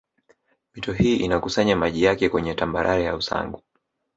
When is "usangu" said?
3.15-3.61